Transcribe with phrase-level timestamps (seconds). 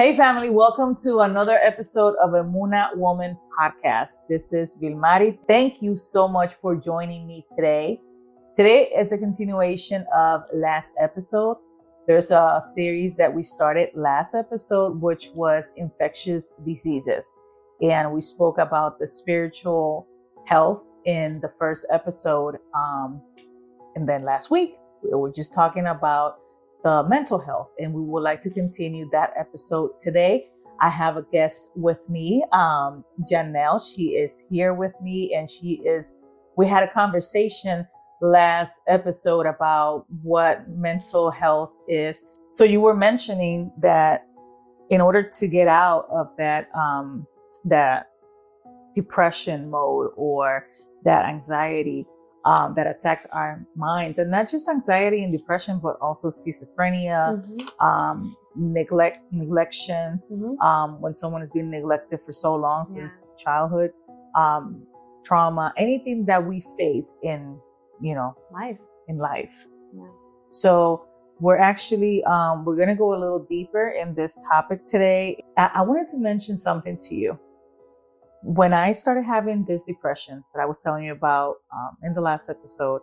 [0.00, 4.20] Hey, family, welcome to another episode of Emunah Woman Podcast.
[4.30, 5.38] This is Vilmary.
[5.46, 8.00] Thank you so much for joining me today.
[8.56, 11.58] Today is a continuation of last episode.
[12.06, 17.34] There's a series that we started last episode, which was infectious diseases.
[17.82, 20.08] And we spoke about the spiritual
[20.46, 22.56] health in the first episode.
[22.74, 23.20] Um,
[23.96, 26.38] and then last week, we were just talking about
[26.82, 27.70] the mental health.
[27.78, 30.48] And we would like to continue that episode today.
[30.80, 33.80] I have a guest with me, um, Janelle.
[33.94, 36.16] She is here with me and she is,
[36.56, 37.86] we had a conversation
[38.22, 42.38] last episode about what mental health is.
[42.48, 44.26] So you were mentioning that
[44.90, 47.26] in order to get out of that, um,
[47.64, 48.06] that
[48.94, 50.66] depression mode or
[51.04, 52.06] that anxiety,
[52.44, 57.86] um, that attacks our minds, and not just anxiety and depression, but also schizophrenia, mm-hmm.
[57.86, 60.20] um, neglect, neglection.
[60.30, 60.58] Mm-hmm.
[60.60, 62.94] Um, when someone has been neglected for so long yeah.
[62.94, 63.90] since childhood,
[64.34, 64.86] um,
[65.24, 67.58] trauma, anything that we face in,
[68.00, 69.66] you know, life, in life.
[69.94, 70.04] Yeah.
[70.48, 71.06] So
[71.40, 75.42] we're actually um, we're gonna go a little deeper in this topic today.
[75.56, 77.38] I, I wanted to mention something to you
[78.42, 82.20] when I started having this depression that I was telling you about um, in the
[82.20, 83.02] last episode,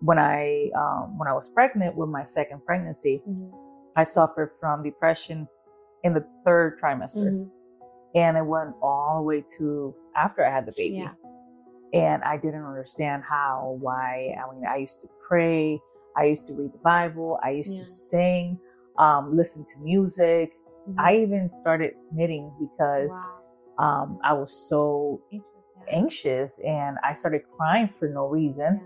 [0.00, 3.54] when I um, when I was pregnant with my second pregnancy, mm-hmm.
[3.96, 5.48] I suffered from depression
[6.04, 7.48] in the third trimester, mm-hmm.
[8.14, 10.98] and it went all the way to after I had the baby.
[10.98, 11.12] Yeah.
[11.92, 14.32] And I didn't understand how, why.
[14.38, 15.80] I mean, I used to pray,
[16.16, 17.82] I used to read the Bible, I used yeah.
[17.82, 18.60] to sing,
[18.96, 20.52] um, listen to music.
[20.88, 21.00] Mm-hmm.
[21.00, 23.10] I even started knitting because.
[23.10, 23.39] Wow
[23.80, 25.20] um, I was so
[25.90, 28.80] anxious and I started crying for no reason.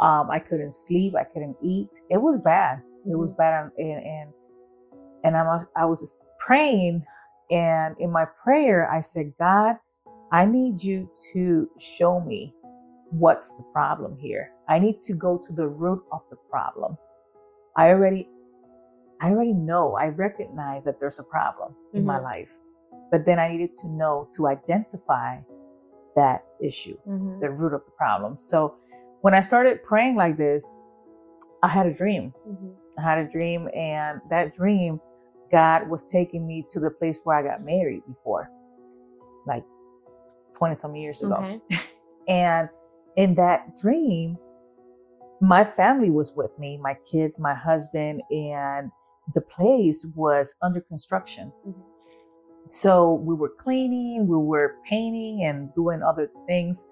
[0.00, 1.14] Um, I couldn't sleep.
[1.18, 1.90] I couldn't eat.
[2.10, 2.82] It was bad.
[3.10, 3.38] It was mm-hmm.
[3.38, 3.70] bad.
[3.78, 4.32] And, and,
[5.24, 7.04] and I'm, I was praying
[7.50, 9.76] and in my prayer, I said, God,
[10.32, 12.54] I need you to show me
[13.10, 14.50] what's the problem here.
[14.68, 16.96] I need to go to the root of the problem.
[17.76, 18.28] I already,
[19.20, 21.98] I already know, I recognize that there's a problem mm-hmm.
[21.98, 22.24] in my mm-hmm.
[22.24, 22.58] life.
[23.10, 25.38] But then I needed to know to identify
[26.16, 27.40] that issue, mm-hmm.
[27.40, 28.38] the root of the problem.
[28.38, 28.76] So
[29.20, 30.74] when I started praying like this,
[31.62, 32.32] I had a dream.
[32.48, 32.70] Mm-hmm.
[32.98, 35.00] I had a dream, and that dream,
[35.50, 38.50] God was taking me to the place where I got married before,
[39.46, 39.64] like
[40.56, 41.34] 20 some years ago.
[41.34, 41.80] Okay.
[42.28, 42.68] and
[43.16, 44.36] in that dream,
[45.40, 48.90] my family was with me, my kids, my husband, and
[49.34, 51.52] the place was under construction.
[51.66, 51.80] Mm-hmm.
[52.66, 56.88] So we were cleaning, we were painting and doing other things.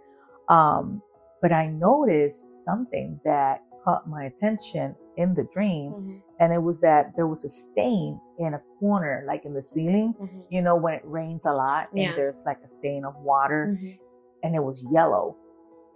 [0.48, 1.02] Um,
[1.40, 5.92] but I noticed something that caught my attention in the dream.
[5.92, 6.16] Mm-hmm.
[6.40, 10.14] And it was that there was a stain in a corner, like in the ceiling,
[10.20, 10.40] mm-hmm.
[10.50, 12.14] you know, when it rains a lot and yeah.
[12.14, 13.92] there's like a stain of water mm-hmm.
[14.42, 15.36] and it was yellow.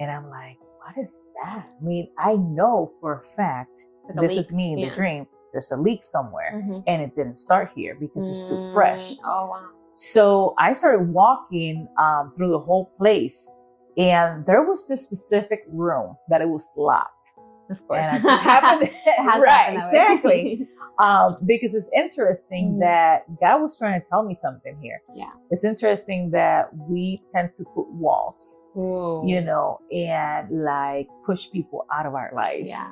[0.00, 1.68] And I'm like, what is that?
[1.68, 4.88] I mean, I know for a fact like this is me in yeah.
[4.88, 6.80] the dream there's a leak somewhere mm-hmm.
[6.86, 9.12] and it didn't start here because it's too fresh.
[9.12, 9.68] Mm, oh, wow.
[9.94, 13.50] So I started walking um, through the whole place
[13.96, 17.32] and there was this specific room that it was locked.
[17.70, 18.00] Of course.
[18.00, 18.90] And I just happened,
[19.42, 20.66] right, exactly.
[20.98, 22.80] um, because it's interesting mm-hmm.
[22.80, 25.00] that God was trying to tell me something here.
[25.14, 25.30] Yeah.
[25.50, 29.22] It's interesting that we tend to put walls, Ooh.
[29.26, 32.68] you know, and like push people out of our lives.
[32.70, 32.90] Yeah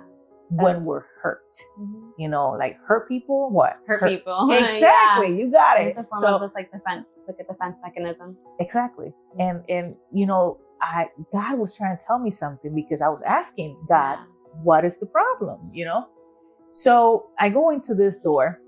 [0.56, 1.54] when we're hurt.
[1.78, 2.10] Mm-hmm.
[2.18, 3.78] You know, like hurt people, what?
[3.86, 4.48] Hurt, hurt people.
[4.52, 5.28] Exactly.
[5.28, 5.34] yeah.
[5.34, 5.96] You got it.
[5.96, 8.36] It's a form so, of like defense, like a defense mechanism.
[8.60, 9.06] Exactly.
[9.06, 9.40] Mm-hmm.
[9.40, 13.22] And and you know, I God was trying to tell me something because I was
[13.22, 14.24] asking God, yeah.
[14.62, 15.70] what is the problem?
[15.72, 16.08] You know?
[16.70, 18.60] So I go into this door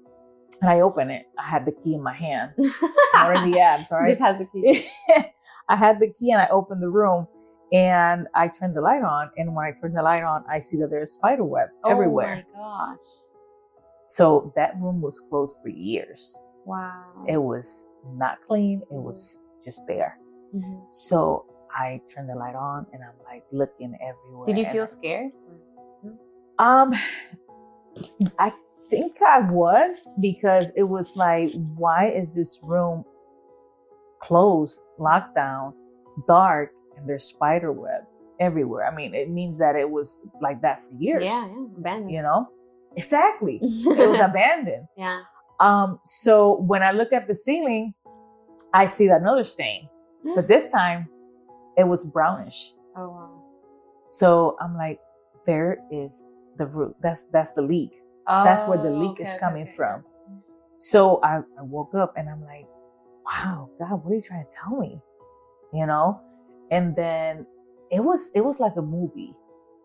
[0.61, 1.27] and I open it.
[1.39, 2.53] I had the key in my hand.
[2.59, 4.17] or in the abs, all right?
[4.17, 4.87] Just had the key.
[5.69, 7.27] I had the key and I opened the room
[7.73, 10.77] and I turn the light on, and when I turn the light on, I see
[10.79, 12.45] that there's spider web oh everywhere.
[12.55, 12.99] Oh my gosh.
[14.07, 16.39] So that room was closed for years.
[16.65, 17.25] Wow.
[17.29, 17.85] It was
[18.15, 20.19] not clean, it was just there.
[20.55, 20.79] Mm-hmm.
[20.91, 24.47] So I turn the light on and I'm like looking everywhere.
[24.47, 25.33] Did you feel scared?
[26.59, 26.95] Um,
[28.39, 28.53] I
[28.89, 33.05] think I was because it was like, why is this room
[34.23, 35.75] closed, locked down,
[36.27, 38.03] dark, and there's spider web
[38.41, 38.87] everywhere.
[38.87, 41.25] I mean, it means that it was like that for years.
[41.25, 42.11] Yeah, yeah, abandoned.
[42.11, 42.49] You know,
[42.97, 43.61] exactly.
[43.63, 44.87] it was abandoned.
[44.97, 45.23] Yeah.
[45.61, 46.01] Um.
[46.05, 47.95] So when I look at the ceiling,
[48.75, 49.89] I see that another stain,
[50.35, 51.09] but this time
[51.77, 52.73] it was brownish.
[52.97, 53.43] Oh wow.
[54.05, 55.01] So I'm like,
[55.45, 56.25] there is
[56.59, 56.95] the root.
[57.03, 57.91] That's that's the leak.
[58.29, 59.77] Oh, that's where the leak okay, is coming okay.
[59.77, 60.05] from.
[60.77, 62.67] So I, I woke up and I'm like,
[63.25, 65.01] wow, God, what are you trying to tell me?
[65.73, 66.21] You know?
[66.71, 67.47] And then
[67.91, 69.35] it was it was like a movie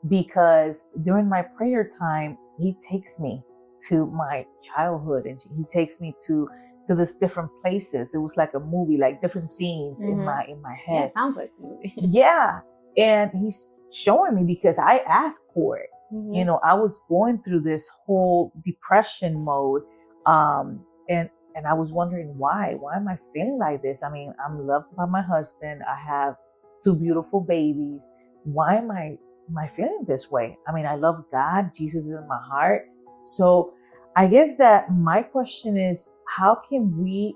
[0.10, 3.44] because during my prayer time, he takes me
[3.90, 6.48] to my childhood and he takes me to
[6.88, 8.16] to this different places.
[8.16, 10.26] It was like a movie, like different scenes in Mhm.
[10.26, 11.08] my in my Yeah, head.
[11.10, 11.94] it sounds like a movie.
[11.98, 12.62] Yeah.
[12.98, 15.90] And he's showing me because I asked for it.
[16.14, 16.34] Mm-hmm.
[16.34, 19.84] You know, I was going through this whole depression mode.
[20.26, 22.76] Um, and and I was wondering why.
[22.80, 24.04] Why am I feeling like this?
[24.04, 25.82] I mean, I'm loved by my husband.
[25.88, 26.36] I have
[26.84, 28.10] two beautiful babies.
[28.44, 29.18] Why am I
[29.50, 30.58] am I feeling this way?
[30.68, 31.72] I mean, I love God.
[31.76, 32.84] Jesus is in my heart.
[33.24, 33.74] So
[34.16, 37.36] I guess that my question is how can we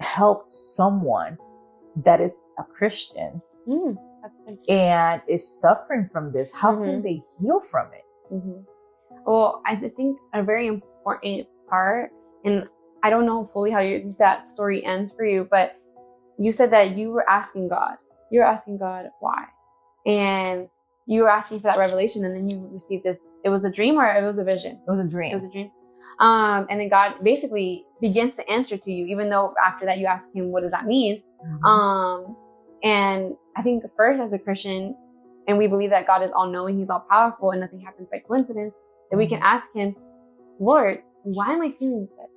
[0.00, 1.38] help someone
[2.04, 3.98] that is a Christian Mm,
[4.68, 6.52] and is suffering from this?
[6.52, 7.02] How can Mhm.
[7.02, 8.04] they heal from it?
[8.30, 8.60] hmm
[9.26, 12.10] Well, I think a very important part,
[12.44, 12.66] and
[13.02, 15.76] I don't know fully how you, that story ends for you, but
[16.38, 17.96] you said that you were asking God.
[18.30, 19.44] You were asking God why,
[20.06, 20.68] and
[21.06, 23.18] you were asking for that revelation, and then you received this.
[23.44, 24.72] It was a dream or it was a vision.
[24.72, 25.32] It was a dream.
[25.32, 25.70] It was a dream.
[26.20, 30.06] Um, and then God basically begins to answer to you, even though after that you
[30.06, 31.64] ask Him, "What does that mean?" Mhm.
[31.64, 32.36] Um,
[32.82, 34.96] and I think first as a Christian,
[35.46, 38.18] and we believe that God is all knowing, He's all powerful, and nothing happens by
[38.18, 38.74] coincidence,
[39.10, 39.96] that we can ask Him,
[40.58, 42.30] Lord, why am I feeling this?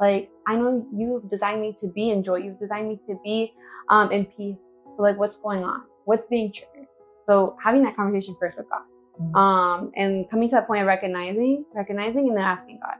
[0.00, 3.52] Like, I know you've designed me to be in joy, you've designed me to be
[3.88, 4.64] um, in peace.
[4.96, 5.82] So, like, what's going on?
[6.04, 6.86] What's being triggered?
[7.28, 8.82] So, having that conversation first with God.
[9.20, 9.34] Mhm.
[9.36, 12.96] Um, and coming to that point of recognizing, recognizing, and then asking God,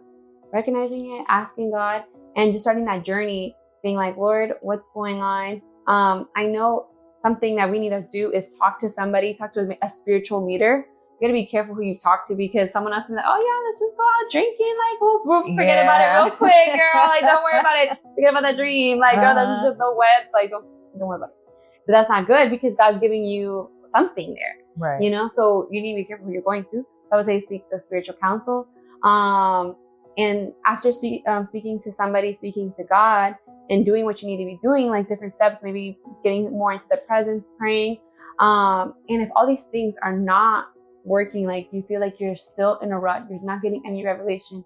[0.53, 2.05] recognizing it, asking God,
[2.37, 5.61] and just starting that journey, being like, Lord, what's going on?
[5.87, 6.89] Um, I know
[7.23, 10.87] something that we need to do is talk to somebody, talk to a spiritual leader.
[11.21, 13.59] You gotta be careful who you talk to because someone else is like, oh yeah,
[13.69, 17.09] let's just go out drinking, like we'll, we'll forget about it real quick, girl.
[17.09, 17.89] Like don't worry about it.
[18.17, 18.99] Forget about that dream.
[18.99, 19.65] Like girl, that's Uh-huh.
[19.69, 20.31] just the webs.
[20.35, 20.65] Like don't
[20.99, 21.56] don't worry about it.
[21.87, 25.03] But that's not good because God's giving you something there right.
[25.03, 25.31] you know?
[25.33, 26.85] So you need to be careful who you're going to.
[27.13, 28.67] I would say seek the spiritual counsel.
[29.03, 29.77] Um
[30.19, 33.35] and after speak, um, speaking to somebody speaking to god
[33.69, 36.87] and doing what you need to be doing like different steps maybe getting more into
[36.91, 37.99] the presence praying.
[38.39, 40.69] Um and if all these things are not
[41.05, 44.65] working like you feel like you're still in a rut you're not getting any revelation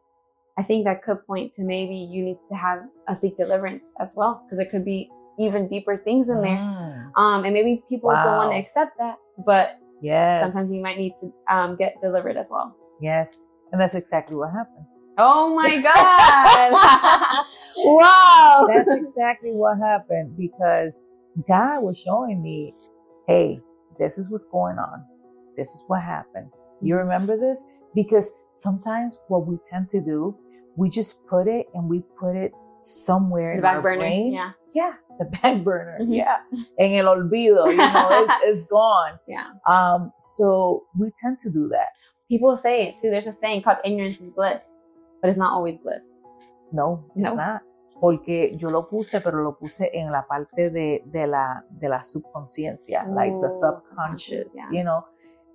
[0.56, 2.78] i think that could point to maybe you need to have
[3.08, 6.56] a seek deliverance as well because it could be even deeper things in there.
[6.56, 6.90] Mm.
[7.17, 10.41] Um and maybe people don't want to accept that but Yes.
[10.53, 12.75] sometimes you might need to um, get delivered as well.
[13.03, 13.37] Yes.
[13.71, 14.87] And that's exactly what happened.
[15.19, 17.45] Oh my god!
[17.77, 18.67] wow.
[18.67, 21.05] That's exactly what happened because
[21.47, 22.73] God was showing me,
[23.27, 23.61] hey,
[23.99, 25.05] this is what's going on.
[25.56, 26.51] This is what happened.
[26.81, 27.63] You remember this?
[27.95, 30.35] Because sometimes what we tend to do,
[30.77, 33.99] we just put it and we put it somewhere the in back our burner.
[33.99, 34.33] brain.
[34.33, 34.53] Yeah.
[34.73, 35.99] Yeah, the back burner.
[36.00, 36.14] Mhm.
[36.17, 36.38] Yeah.
[36.78, 39.19] En el olvido, you know, it's, it's gone.
[39.28, 39.46] Yeah.
[39.69, 41.88] Um, so we tend to do that.
[42.28, 43.11] People say it too.
[43.11, 44.64] There's a saying called ignorance is bliss,
[45.20, 46.02] but it's not always bliss.
[46.72, 47.34] No, it's No.
[47.37, 47.62] not.
[48.00, 51.98] Porque yo lo puse, pero lo puse en la parte de, de, la, de la
[52.03, 54.79] subconsciencia, like the subconscious, yeah.
[54.79, 55.05] you know.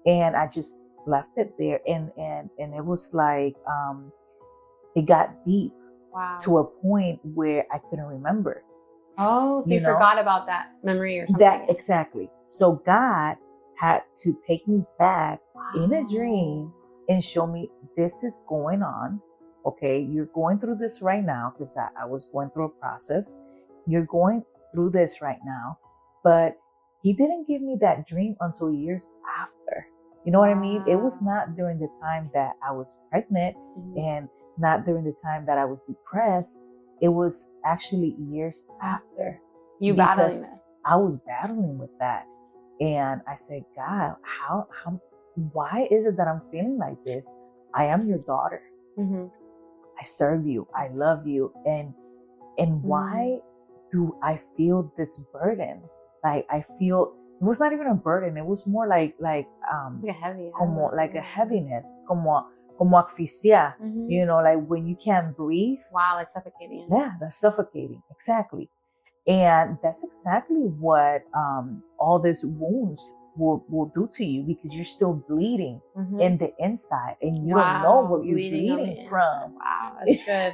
[0.06, 4.12] And I just left it there, and and and it was like um,
[4.96, 5.74] it got deep
[6.14, 6.38] Wow.
[6.44, 8.64] to a point where I couldn't remember
[9.18, 11.46] oh, so you, you know, forgot about that memory or something.
[11.46, 12.30] that exactly.
[12.48, 13.38] So God
[13.78, 15.40] had to take me back
[15.76, 16.72] in a dream
[17.10, 19.22] and show me this is going on.
[19.66, 23.34] Okay, you're going through this right now because I, I was going through a process.
[23.88, 24.44] You're going
[24.74, 25.78] through this right now,
[26.24, 26.58] but
[27.02, 29.08] he didn't give me that dream until years
[29.40, 29.88] after.
[30.26, 30.84] You know what I mean?
[30.88, 33.94] It was not during the time that I was pregnant Mhm.
[33.98, 36.62] and not during the time that I was depressed.
[37.02, 39.40] It was actually years after.
[39.80, 40.46] You battling
[40.86, 42.26] I was battling with that.
[42.80, 45.02] And I said, God, how, how,
[45.52, 47.32] why is it that I'm feeling like this?
[47.74, 48.62] I am your daughter.
[48.98, 49.32] Mhm.
[50.00, 50.68] I serve you.
[50.76, 51.52] I love you.
[51.66, 51.94] And,
[52.58, 53.40] and why
[53.92, 55.82] do I feel this burden?
[56.24, 58.38] Like I feel, it was not even a burden.
[58.38, 60.52] It was more like, like, um, Like a heavy.
[60.56, 62.46] Como, like a heaviness, como,
[62.78, 64.10] como asfixia, Mhm.
[64.10, 65.80] you know, like when you can't breathe.
[65.94, 66.88] Wow, like suffocating.
[66.90, 68.02] Yeah, that's suffocating.
[68.12, 68.70] Exactly.
[69.28, 74.86] And that's exactly what um, all these wounds will, will do to you because you're
[74.86, 76.22] still bleeding Mhm.
[76.22, 79.56] in the inside and you don't know what you're bleeding bleeding from.
[79.56, 80.54] Wow, that's good.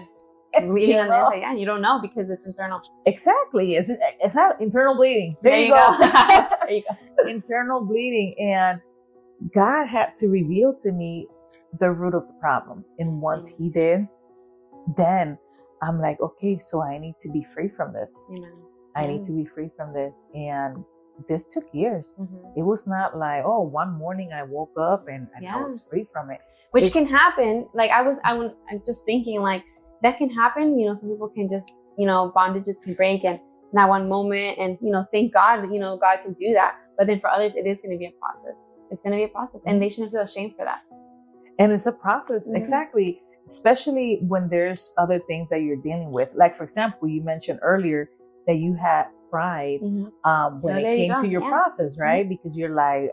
[0.69, 1.37] bleeding You on the inside.
[1.41, 2.81] Yeah, you don't know because it's internal.
[3.05, 3.75] Exactly.
[3.75, 3.89] It's,
[4.21, 5.35] it's not internal bleeding.
[5.41, 5.97] There, you go.
[5.99, 7.27] there you go.
[7.29, 8.35] internal bleeding.
[8.39, 8.81] And
[9.53, 11.27] God had to reveal to me
[11.79, 12.85] the root of the problem.
[12.99, 14.07] And once He did,
[14.97, 15.37] then
[15.83, 18.13] I'm like, okay, so I need to be free from this.
[18.31, 18.51] Amen.
[18.95, 20.23] I need to be free from this.
[20.33, 20.83] And
[21.29, 22.17] this took years.
[22.19, 22.57] Mhm.
[22.57, 26.05] It was not like, oh, one morning I woke up and, and I was free
[26.11, 26.39] from it.
[26.71, 27.67] Which It- can happen.
[27.73, 29.63] Like I was, I was I'm just thinking like
[30.03, 30.77] that can happen.
[30.79, 33.39] You know, some people can just, you know, bondages can break and
[33.71, 36.75] in that one moment, and you know, thank God, you know, God can do that.
[36.97, 38.75] But then for others, it is going to be a process.
[38.89, 40.79] It's going to be a process, and they shouldn't feel ashamed for that.
[41.61, 42.57] And it's a process, Mhm.
[42.61, 43.07] exactly.
[43.45, 46.29] Especially when there's other things that you're dealing with.
[46.41, 48.01] Like, for example, you mentioned earlier
[48.47, 49.79] that you had pride
[50.31, 51.49] um, when So it there you came to your yeah.
[51.55, 52.25] process, right?
[52.33, 53.05] Because you're like,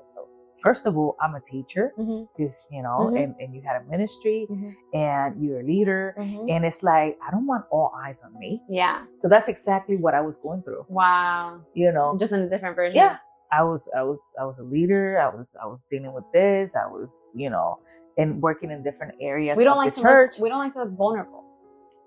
[0.66, 2.20] first of all, I'm a teacher, Mm-hmm.
[2.36, 3.20] because you know, Mhm.
[3.22, 4.70] and, and you had a ministry Mhm.
[5.08, 6.50] and you're a leader, Mm-hmm.
[6.52, 8.50] and it's like I don't want all eyes on me.
[8.68, 8.96] Yeah.
[9.20, 10.82] So that's exactly what I was going through.
[10.88, 11.60] Wow.
[11.74, 12.96] You know, Just in a different version.
[13.02, 13.14] yeah,
[13.52, 15.06] I was, I was, I was a leader.
[15.26, 16.74] I was, I was dealing with this.
[16.76, 17.10] I was,
[17.42, 17.78] you know,
[18.18, 20.32] and working in different areas We don't of like the church.
[20.38, 21.44] Look, we don't like to look vulnerable.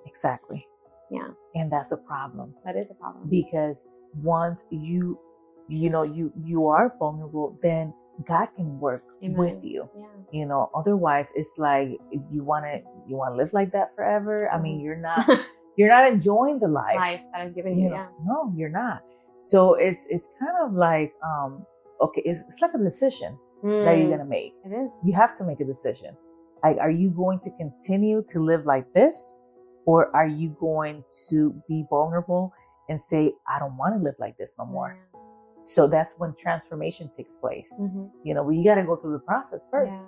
[0.06, 0.68] exactly.
[1.10, 1.30] Yeah.
[1.56, 3.28] And that's a problem That is a problem.
[3.30, 3.86] because
[4.22, 5.20] once you,
[5.68, 7.94] you know, you you are vulnerable, then
[8.28, 9.38] God can work Amen.
[9.38, 9.90] with you.
[9.98, 10.06] yeah.
[10.32, 11.98] You know, otherwise it's like
[12.32, 14.50] you want to you want to live like that forever.
[14.52, 14.84] I mean, Mhm.
[14.84, 15.26] you're not
[15.78, 16.96] you're not enjoying the life.
[16.96, 17.86] Life that I've given you.
[17.86, 17.96] you know?
[17.96, 18.08] Yeah.
[18.24, 19.02] No, you're not.
[19.40, 21.66] So it's it's kind of like um
[22.00, 24.54] okay, it's, it's like a decision that you're Mm, gonna make.
[24.66, 24.90] It is.
[25.04, 26.16] You have to make a decision.
[26.64, 29.38] Like, are you going to continue to live like this,
[29.86, 32.54] or are you going to be vulnerable
[32.90, 34.98] and say, I don't want to live like this no more?
[35.64, 37.72] So that's when transformation takes place.
[37.80, 38.06] Mm-hmm.
[38.24, 40.08] You know, you got to go through the process first.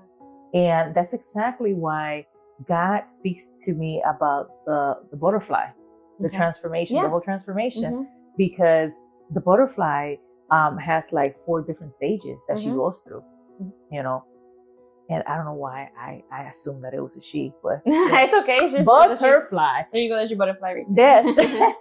[0.53, 2.25] And that's exactly why
[2.67, 5.65] God speaks to me about the, the butterfly,
[6.19, 6.37] the Okay.
[6.37, 7.03] transformation, Yeah.
[7.03, 8.07] the whole transformation, Mhm.
[8.37, 10.15] because the butterfly
[10.51, 12.75] um, has like four different stages that she Mhm.
[12.75, 13.23] goes through.
[13.91, 14.23] You know.
[15.09, 18.33] And I don't know why I, I assumed that it was a she, but it's
[18.33, 18.57] okay.
[18.65, 19.81] It's just, butterfly.
[19.91, 20.15] There you go.
[20.15, 20.81] There's your butterfly.
[20.95, 21.25] Yes.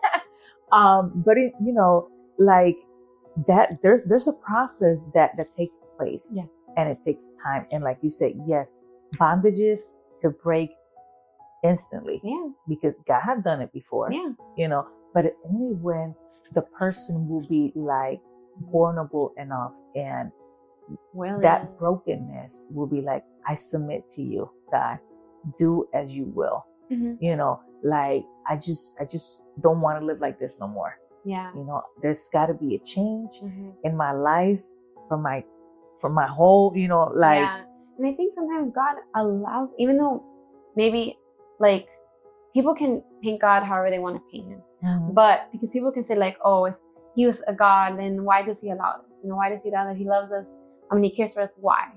[0.72, 2.76] um, but it, you know, like
[3.46, 6.32] that there's there's a process that that takes place.
[6.34, 6.44] Yeah.
[6.76, 7.66] And it takes time.
[7.70, 8.80] And like you said, yes,
[9.16, 10.70] bondages could break
[11.62, 12.48] instantly yeah.
[12.68, 14.10] because God had done it before.
[14.12, 14.32] Yeah.
[14.56, 16.14] You know, but only when
[16.54, 18.20] the person will be like
[18.70, 20.30] vulnerable enough and
[21.12, 21.40] Well.
[21.40, 24.98] that brokenness will be like, I submit to you, God.
[25.58, 26.64] Do as you will.
[26.90, 27.16] Mhm.
[27.20, 30.94] You know, like I just I just don't want to live like this no more.
[31.24, 31.50] Yeah.
[31.54, 33.74] You know, there's gotta be a change Mhm.
[33.84, 34.62] in my life
[35.08, 35.44] for my
[36.00, 37.64] for my whole, you know, like yeah.
[37.98, 40.22] And I think sometimes God allows, even though
[40.76, 41.18] maybe
[41.60, 41.86] like
[42.54, 45.14] people can paint God however they want to paint him, Mhm.
[45.14, 46.74] but because people can say like, oh, if
[47.14, 49.10] he was a God, then why does he allow this?
[49.22, 49.96] You know, why does he allow that?
[49.96, 50.52] He loves us.
[50.92, 51.50] I mean, he cares for us.
[51.56, 51.88] Why?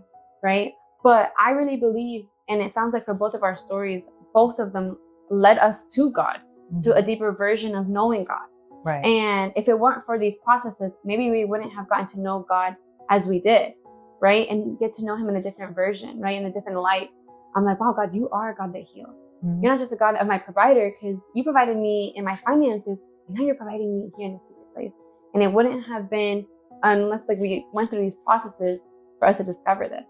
[0.42, 0.72] Right?
[1.04, 4.74] But I really believe, and it sounds like for both of our stories, both of
[4.74, 4.98] them
[5.30, 6.40] led us to God,
[6.84, 8.48] to a deeper version of knowing God.
[8.84, 9.04] right.
[9.06, 12.76] And if it weren't for these processes, maybe we wouldn't have gotten to know God
[13.10, 13.74] as we did,
[14.22, 14.48] right?
[14.50, 16.38] And get to know Him in a different version, right?
[16.40, 17.10] In a different light.
[17.56, 19.16] I'm like, wow, God, you are a God that heals.
[19.44, 19.62] Mhm.
[19.62, 22.98] You're not just a God of my provider because you provided me in my finances,
[23.28, 24.42] and now you're providing me here in this
[24.74, 24.92] place.
[25.34, 26.46] And it wouldn't have been
[26.86, 28.80] unless like we went through these processes
[29.20, 30.04] for us to discover this.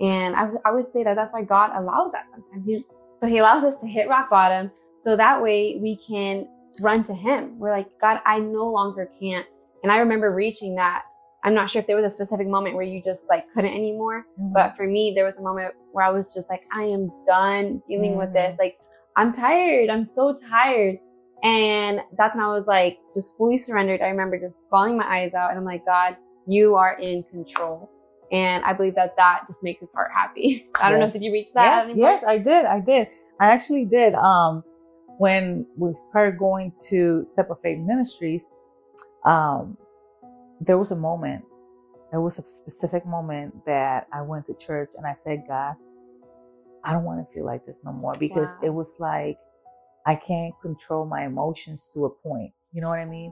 [0.00, 2.64] And I, would- I would say that that's why God allows that sometimes.
[2.66, 2.82] He,
[3.20, 4.70] so He allows us to hit rock bottom,
[5.04, 6.46] so that way we can
[6.82, 7.58] run to Him.
[7.58, 9.46] We're like, God, I no longer can't.
[9.82, 11.02] And I remember reaching that.
[11.44, 14.22] I'm not sure if there was a specific moment where you just like couldn't anymore,
[14.40, 14.50] Mhm.
[14.54, 17.80] but for me, there was a moment where I was just like, I am done
[17.88, 18.58] dealing with this.
[18.58, 18.74] Like,
[19.16, 19.88] I'm tired.
[19.88, 20.96] I'm so tired.
[21.42, 24.00] And that's when I was like, just fully surrendered.
[24.02, 26.14] I remember just bawling my eyes out and I'm like, God,
[26.46, 27.90] you are in control.
[28.32, 30.64] And I believe that that just makes his heart happy.
[30.82, 31.12] I don't know, Yes.
[31.12, 31.86] did you reach that?
[31.86, 32.24] yes, yes.
[32.24, 32.64] I did.
[32.66, 33.08] I did.
[33.40, 34.14] I actually did.
[34.14, 34.64] Um,
[35.18, 38.52] when we started going to Step of Faith Ministries,
[39.24, 39.76] um,
[40.60, 41.44] there was a moment.
[42.10, 45.76] There was a specific moment that I went to church and I said, God,
[46.84, 48.66] I don't want to feel like this no more because Wow.
[48.68, 49.38] it was like
[50.08, 52.50] I can't control my emotions to a point.
[52.72, 53.30] You know what I mean?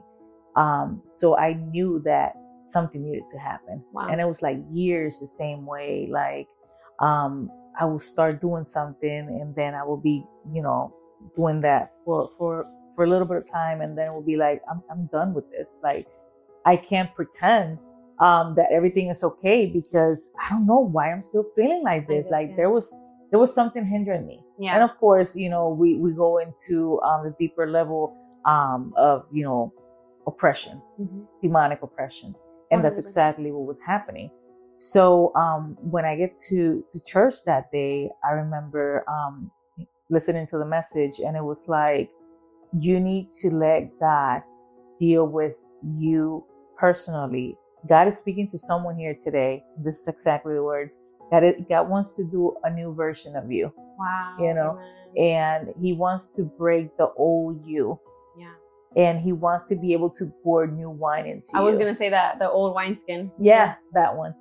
[0.55, 3.83] Um, so I knew that something needed to happen.
[3.93, 4.09] Wow.
[4.09, 6.07] And it was like years the same way.
[6.07, 6.47] Like,
[6.99, 10.93] um, I will start doing something and then I will be, you know,
[11.35, 12.63] doing that for, for,
[12.95, 13.81] for a little bit of time.
[13.81, 15.79] And then it will be like, I'm, I'm done with this.
[15.81, 16.07] Like,
[16.63, 17.79] I can't pretend,
[18.19, 22.29] um, that everything is okay because I don't know why I'm still feeling like this.
[22.29, 22.93] Like there was,
[23.31, 24.41] there was something hindering me.
[24.59, 24.75] Yeah.
[24.75, 28.15] And of course, you know, we, we go into, um, the deeper level,
[28.45, 29.73] um, of, you know,
[30.25, 31.27] oppression Mhm.
[31.41, 32.33] demonic oppression.
[32.71, 33.03] And that's 100%.
[33.03, 34.29] exactly what was happening.
[34.75, 39.49] So um, when I get to, to church that day, I remember um,
[40.09, 42.09] listening to the message, and it was like,
[42.79, 44.41] you need to let God
[44.99, 45.55] deal with
[45.97, 46.43] you
[46.77, 47.55] personally.
[47.89, 49.63] God is speaking to someone here today.
[49.83, 50.97] This is exactly the words.
[51.31, 53.71] God, God wants to do a new version of you.
[53.99, 54.35] Wow.
[54.39, 54.79] You know,
[55.17, 57.99] and He wants to break the old you.
[58.37, 58.53] Yeah.
[58.95, 61.65] And He wants to be able to pour new wine into I you.
[61.65, 63.31] was gonna say that the old wineskin.
[63.39, 64.33] Yeah, that one.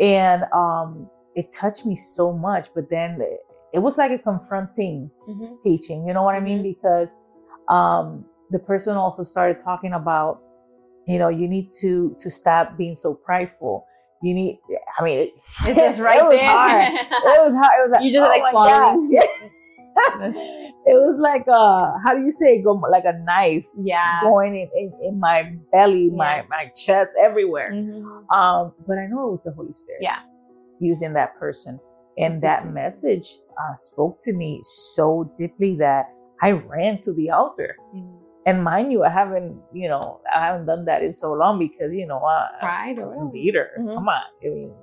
[0.00, 2.68] And um, it touched me so much.
[2.74, 3.20] But then
[3.72, 5.60] it was like a confronting Mhm.
[5.62, 6.06] teaching.
[6.06, 6.58] You know what I mean?
[6.58, 6.74] Mhm.
[6.74, 7.16] Because
[7.68, 10.40] um, the person also started talking about,
[11.06, 13.86] you know, you need to to stop being so prideful.
[14.22, 14.58] You need.
[14.98, 16.48] I mean, it, It's just right it was there.
[16.48, 16.94] hard.
[16.94, 17.72] It was hard.
[17.78, 19.10] It was like You just oh like my swallowing.
[20.84, 22.60] It was like uh, how do you say?
[22.62, 24.20] Go like a knife yeah.
[24.22, 26.42] going in, in, in my belly, my Yeah.
[26.50, 27.70] my chest, everywhere.
[27.72, 28.02] Mhm.
[28.34, 30.00] Um, but I know it was the Holy Spirit.
[30.02, 30.18] Yeah.
[30.80, 31.78] Using that person.
[32.18, 36.06] And that message uh, spoke to me so deeply that
[36.42, 37.76] I ran to the altar.
[37.94, 38.18] Mhm.
[38.44, 41.94] And mind you, I haven't, you know, I haven't done that in so long because,
[41.94, 43.30] you know, I, I was a whatever.
[43.32, 43.70] leader.
[43.78, 43.94] Mhm.
[43.94, 44.22] Come on.
[44.42, 44.74] I mean,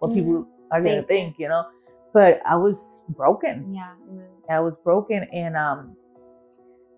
[0.00, 1.36] what people are going to Think.
[1.38, 1.64] you know?
[2.12, 3.74] But I was broken.
[3.74, 3.94] Yeah.
[4.10, 4.26] Amen.
[4.50, 5.24] I was broken.
[5.32, 5.96] And um,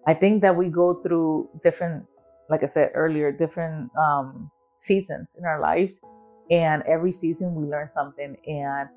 [0.06, 2.04] I think that we go through different,
[2.48, 6.00] like I said earlier, different um, seasons in our lives.
[6.50, 8.36] And every season we learn something.
[8.46, 8.88] And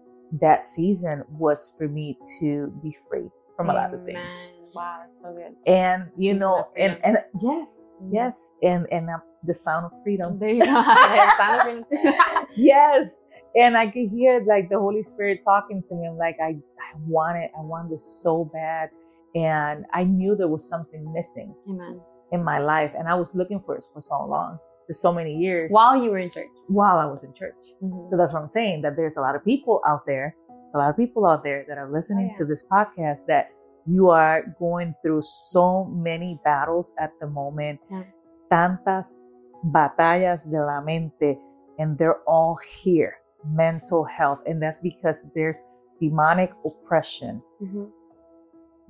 [0.41, 4.55] that season was for me to be free from a lot of things.
[4.75, 5.55] Wow, so good.
[5.67, 8.09] And you know, and and yes, Mhm.
[8.11, 10.39] yes, and and um, the sound of freedom.
[10.39, 10.65] There you go.
[11.37, 12.15] Sound of freedom
[12.55, 13.21] yes,
[13.55, 16.07] and I could hear like the Holy Spirit talking to me.
[16.07, 16.49] I'm like, I
[16.79, 17.51] I want it.
[17.57, 18.89] I want this so bad,
[19.35, 21.99] and I knew there was something missing Amen.
[22.31, 25.35] in my life, and I was looking for it for so long, for so many
[25.35, 26.47] years While you were in church.
[26.67, 27.55] while I was in church.
[27.83, 28.07] Mhm.
[28.09, 28.81] So that's what I'm saying.
[28.83, 30.35] That there's a lot of people out there.
[30.47, 32.37] There's a lot of people out there that are listening yeah.
[32.39, 33.49] to this podcast that
[33.85, 38.03] you are going through so many battles at the moment, Yeah.
[38.51, 39.21] tantas
[39.63, 41.37] batallas de la mente,
[41.79, 43.15] and they're all here.
[43.45, 45.63] Mental health, and that's because there's
[45.99, 47.41] demonic oppression.
[47.61, 47.91] Mhm.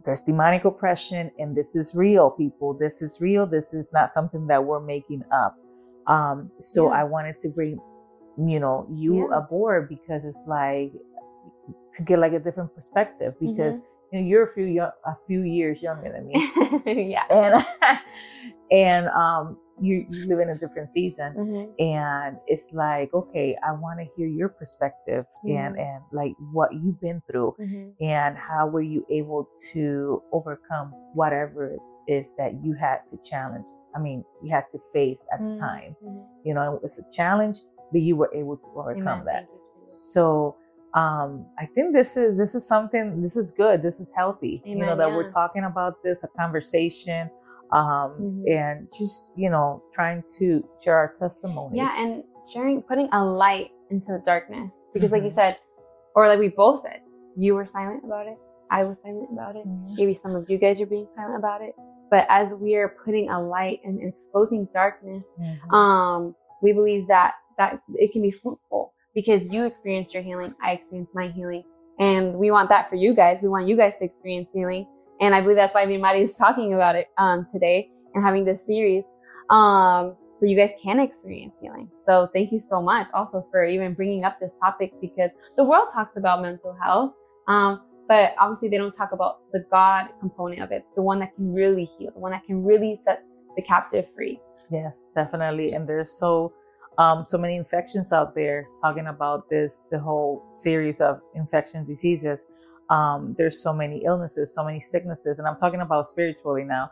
[0.06, 2.73] There's demonic oppression, and this is real, people.
[2.73, 3.47] This is real.
[3.47, 5.56] This is not something that we're making up.
[6.08, 6.99] Um, so Yeah.
[7.01, 7.79] I wanted to bring,
[8.38, 9.38] you know, you Yeah.
[9.39, 10.91] aboard because it's like
[11.93, 13.82] to get like a different perspective because
[14.13, 17.23] you know you're a few yo- a few years younger than me, yeah.
[17.30, 17.65] and
[18.71, 21.73] and um you, you live in a different season Mhm.
[21.80, 25.80] and it's like okay i want to hear your perspective and Mhm.
[25.82, 27.93] and like what you've been through Mhm.
[28.02, 33.65] and how were you able to overcome whatever it is that you had to challenge
[33.95, 35.60] i mean you had to face at the Mhm.
[35.60, 35.95] time
[36.43, 37.58] you know it was a challenge
[37.91, 39.26] but you were able to overcome Amen.
[39.26, 40.13] that Thank you, Jesus.
[40.13, 40.56] so
[40.95, 44.75] um i think this is this is something this is good this is healthy you
[44.75, 47.29] know Amen, that we're talking about this a conversation
[47.71, 48.43] um Mhm.
[48.60, 53.71] and just you know trying to share our testimonies Yeah, and sharing, putting a light
[53.89, 54.69] into the darkness.
[54.93, 55.34] Because, like you Mhm.
[55.34, 55.58] said,
[56.15, 57.01] or like we both said,
[57.36, 58.38] you were silent about it.
[58.69, 59.65] I was silent about it.
[59.65, 59.97] Mhm.
[59.97, 61.73] Maybe some of you guys are being silent about it.
[62.12, 65.73] But as we are putting a light and exposing darkness, Mhm.
[65.73, 70.73] um, we believe that that it can be fruitful because you experienced your healing, I
[70.73, 71.63] experienced my healing,
[71.99, 73.39] and we want that for you guys.
[73.41, 74.88] We want you guys to experience healing,
[75.21, 78.65] and I believe that's why me is talking about it um, today and having this
[78.65, 79.06] series,
[79.49, 81.89] um, so you guys can experience healing.
[82.06, 85.89] So thank you so much also for even bringing up this topic because the world
[85.93, 87.13] talks about mental health,
[87.47, 91.36] um, but obviously they don't talk about the God component of it, the one that
[91.36, 93.23] can really heal, the one that can really set
[93.56, 94.39] the captive free.
[94.71, 95.73] Yes, definitely.
[95.73, 96.54] And there's so
[96.97, 102.45] um, so many infections out there talking about this, the whole series of infection diseases.
[102.89, 106.91] Um, there's so many illnesses, so many sicknesses, and I'm talking about spiritually now.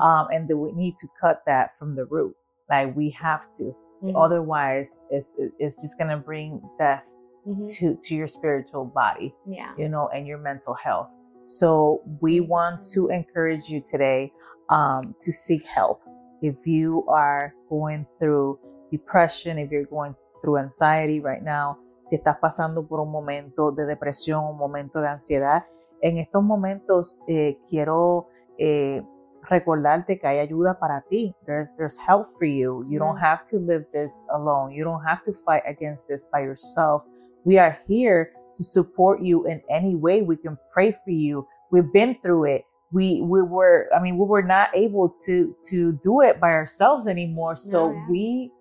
[0.00, 2.36] Um, and that we need to cut that from the root.
[2.68, 4.14] Like we have to, Mhm.
[4.16, 7.06] otherwise, it's it's just gonna bring death
[7.46, 7.68] Mhm.
[7.78, 9.34] to to your spiritual body.
[9.46, 9.72] Yeah.
[9.76, 11.14] you know, and your mental health.
[11.46, 14.32] So we want to encourage you today
[14.68, 16.00] um, to seek help.
[16.42, 18.60] If you are going through
[18.90, 23.86] depression, if you're going through anxiety right now, si estás pasando por un momento de
[23.86, 25.64] depresión, un momento de ansiedad,
[26.02, 29.02] en estos momentos eh, quiero eh,
[29.48, 31.34] recordarte que hay ayuda para ti.
[31.46, 32.84] There's, there's help for you.
[32.88, 33.22] You don't Mhm.
[33.22, 34.72] have to live this alone.
[34.72, 37.02] You don't have to fight against this by yourself.
[37.44, 40.22] We are here to support you in any way.
[40.22, 41.46] We can pray for you.
[41.70, 42.64] We've been through it.
[42.92, 47.06] We we were I mean we were not able to to do it by ourselves
[47.06, 47.56] anymore.
[47.56, 48.06] So yeah.
[48.10, 48.52] we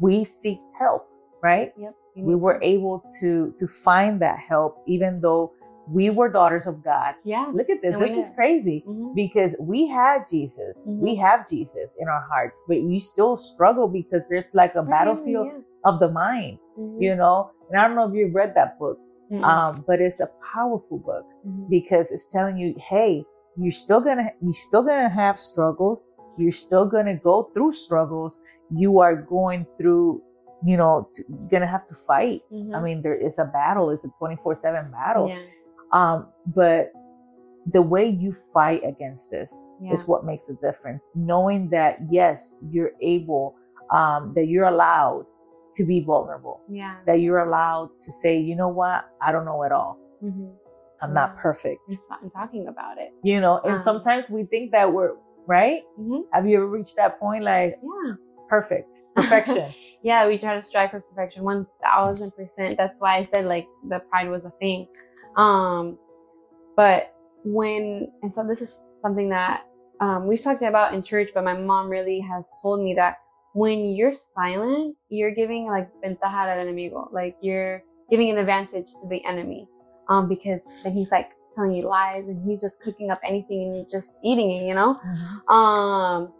[0.00, 1.06] we seek help,
[1.42, 1.72] right?
[1.76, 1.92] Yep.
[2.16, 5.52] We were able to to find that help even though
[5.90, 7.14] we were daughters of God.
[7.24, 7.50] Yeah.
[7.54, 7.98] Look at this.
[7.98, 9.14] This is crazy Mhm.
[9.14, 10.86] because we had Jesus.
[10.86, 10.98] Mhm.
[10.98, 14.90] We have Jesus in our hearts, but we still struggle because there's like a We're
[14.90, 16.84] battlefield family, of the mind, yeah.
[16.84, 17.02] Mhm.
[17.02, 17.50] you know?
[17.70, 18.98] And I don't know if you've read that book,
[19.44, 21.68] um, but it's a powerful book Mhm.
[21.70, 23.24] because it's telling you, hey,
[23.56, 26.10] you're still gonna you're still gonna have struggles.
[26.38, 28.40] You're still gonna go through struggles.
[28.70, 30.22] You are going through,
[30.64, 32.42] you know, t- you're gonna have to fight.
[32.50, 32.82] I Mhm.
[32.82, 33.90] mean, there is a battle.
[33.90, 35.28] It's a 24-7 battle.
[35.28, 35.42] Yeah.
[35.92, 36.92] Um, but
[37.66, 39.92] the way you fight against this Yeah.
[39.92, 41.10] is what makes a difference.
[41.14, 43.54] Knowing that yes, you're able,
[43.90, 45.26] um, that you're allowed
[45.74, 46.96] to be vulnerable, Yeah.
[47.06, 49.98] that you're allowed to say, you know what, I don't know at all.
[50.22, 50.50] Mhm.
[51.00, 51.80] I'm not perfect.
[52.10, 53.12] I'm talking about it.
[53.22, 55.14] You know, and Um, sometimes we think that we're
[55.48, 55.82] right.
[55.98, 56.22] Mhm.
[56.32, 58.14] Have you ever reached that point, like Yeah.
[58.48, 59.74] perfect, perfection?
[60.02, 62.76] yeah, we try to strive for perfection, one thousand percent.
[62.78, 64.86] That's why I said like the pride was a thing.
[65.36, 65.98] Um,
[66.76, 69.64] but when and so this is something that
[70.00, 73.18] um, we've talked about in church, but my mom really has told me that
[73.54, 79.08] when you're silent, you're giving like ventaja al enemigo, like you're giving an advantage to
[79.08, 79.66] the enemy,
[80.08, 83.76] um, because then he's like telling you lies and he's just cooking up anything and
[83.76, 84.96] you're just eating it, you know.
[85.04, 85.52] Mhm.
[85.54, 86.32] Um,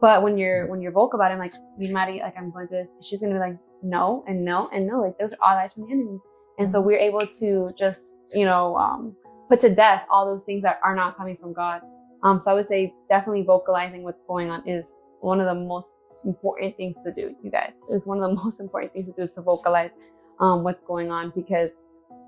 [0.00, 2.68] but when you're when you're vocal about it, I'm like, me Maddie, like I'm going
[2.68, 2.84] to.
[3.02, 5.00] She's gonna be like, no and no and no.
[5.00, 6.18] Like those are all lies from the enemy.
[6.58, 8.00] And so we're able to just,
[8.34, 9.16] you know, um,
[9.48, 11.82] put to death all those things that are not coming from God.
[12.22, 15.88] Um, so I would say definitely vocalizing what's going on is one of the most
[16.24, 17.74] important things to do, you guys.
[17.90, 20.10] Is one of the most important things to do is to vocalize
[20.40, 21.70] um, what's going on because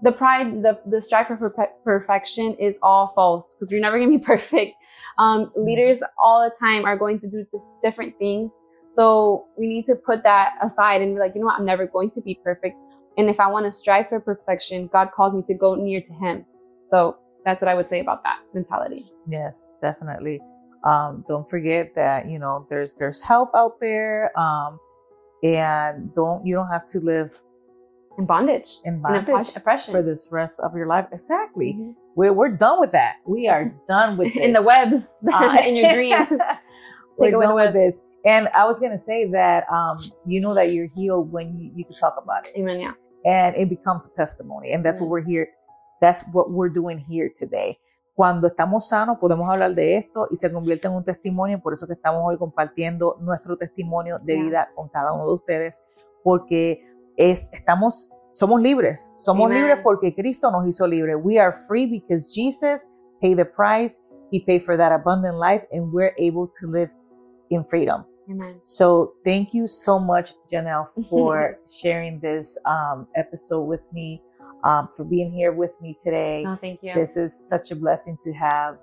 [0.03, 4.19] the pride, the the strive for perfe- perfection is all false because you're never gonna
[4.19, 4.75] be perfect.
[5.19, 7.47] Um, leaders all the time are going to do
[7.83, 8.51] different things.
[8.93, 11.87] So we need to put that aside and be like, you know what, I'm never
[11.87, 12.77] going to be perfect.
[13.19, 16.13] And if I want to strive for perfection, God calls me to go near to
[16.15, 16.45] Him.
[16.87, 19.01] So that's what I would say about that mentality.
[19.27, 20.41] Yes, definitely.
[20.85, 24.79] Um, don't forget that you know there's there's help out there, um,
[25.43, 27.43] and don't you don't have to live
[28.19, 28.81] And bondage.
[28.85, 29.93] in And bondage oppres- oppression.
[29.93, 31.07] for this rest of your life.
[31.13, 31.75] Exactly.
[31.79, 31.95] Mhm.
[32.17, 33.17] We're we're done with that.
[33.27, 34.43] We are done with this.
[34.45, 36.27] In the webs, Uh, in your dreams.
[37.19, 38.03] We're Take away the done with this.
[38.25, 41.85] And I was gonna say that um, you know that you're healed when you, you
[41.85, 42.57] can talk about it.
[42.59, 42.81] Amen.
[42.81, 42.93] Yeah.
[43.25, 44.73] and it becomes a testimony.
[44.73, 45.49] And that's what we're here.
[46.01, 47.79] That's what we're doing here today.
[48.15, 51.61] Cuando estamos sanos, podemos hablar de esto y se convierte en un testimonio.
[51.61, 54.43] Por eso que estamos hoy compartiendo nuestro testimonio de Yeah.
[54.45, 55.83] vida con cada uno de ustedes,
[56.23, 56.83] porque
[57.17, 59.13] es, estamos, somos libres.
[59.17, 59.59] Somos Amen.
[59.59, 61.17] libres porque Cristo nos hizo libres.
[61.23, 62.89] We are free because Jesus
[63.21, 64.01] paid the price.
[64.31, 66.91] He paid for that abundant life, and we're able to live
[67.51, 68.05] in freedom.
[68.29, 68.61] Amen.
[68.65, 74.21] So thank you so much, Janelle, for sharing this um, episode with me,
[74.65, 76.43] um, for being here with me today.
[76.45, 76.93] No, thank you.
[76.93, 78.79] This is such a blessing to have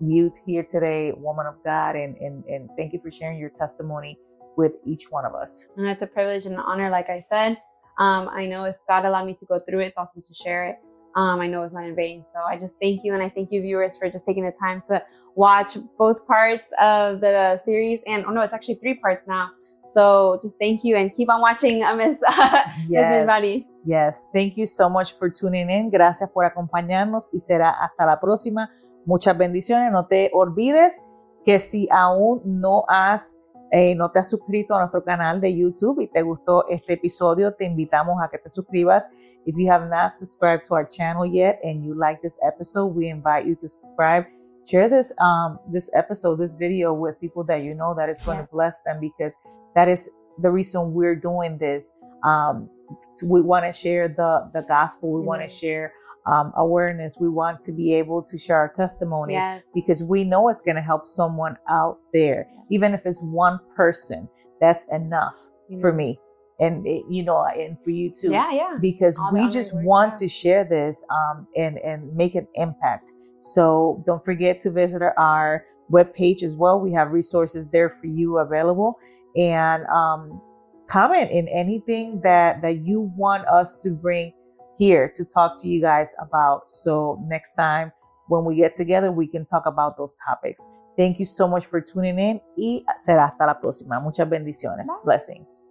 [0.00, 4.18] you here today, woman of God, and, and, and thank you for sharing your testimony
[4.56, 5.66] with each one of us.
[5.76, 7.56] And it's a privilege and an honor, like I said.
[7.98, 10.66] Um, I know if God allowed me to go through it, it's awesome to share
[10.66, 10.76] it.
[11.16, 12.24] Um, I know it's not in vain.
[12.34, 13.14] So I just thank you.
[13.14, 15.02] And I thank you, viewers, for just taking the time to
[15.36, 18.00] watch both parts of the series.
[18.06, 19.50] And oh no, it's actually three parts now.
[19.90, 22.20] So just thank you and keep on watching, uh, Miss
[22.88, 23.62] Miss Maddie.
[23.84, 24.26] yes.
[24.32, 25.90] Thank you so much for tuning in.
[25.90, 28.70] Gracias por acompañarnos y será hasta la próxima.
[29.06, 29.92] Muchas bendiciones.
[29.92, 31.00] No te olvides
[31.44, 33.38] que si aún no has
[33.74, 37.52] eh, no te has suscrito a nuestro canal de YouTube y te gustó este episodio,
[37.54, 39.08] te invitamos a que te suscribas.
[39.46, 43.08] If you have not subscribed to our channel yet and you like this episode, we
[43.08, 44.26] invite you to subscribe.
[44.66, 48.38] Share this um this episode, this video with people that you know that is going
[48.38, 48.46] Yeah.
[48.46, 49.36] to bless them because
[49.74, 50.08] that is
[50.40, 51.92] the reason we're doing this.
[52.22, 52.70] Um,
[53.22, 55.10] we want to share the the gospel.
[55.12, 55.92] We want to share
[56.26, 57.16] um, awareness.
[57.20, 59.62] We want to be able to share our testimonies Yes.
[59.74, 64.28] because we know it's going to help someone out there, even if it's one person.
[64.60, 65.34] That's enough
[65.80, 66.16] for me,
[66.60, 68.30] and it, you know, and for you too.
[68.30, 68.78] Yeah, yeah.
[68.80, 70.16] Because All we just and glory to want God.
[70.20, 73.12] to share this um, and and make an impact.
[73.40, 76.80] So don't forget to visit our webpage as well.
[76.80, 78.98] We have resources there for you available,
[79.36, 80.40] and um,
[80.88, 84.32] comment in anything that that you want us to bring
[84.78, 86.68] here to talk to you guys about.
[86.68, 87.92] So next time
[88.28, 90.66] when we get together, we can talk about those topics.
[90.96, 94.00] Thank you so much for tuning in y será hasta la próxima.
[94.00, 94.86] Muchas bendiciones.
[94.86, 95.02] Bye.
[95.04, 95.63] Blessings.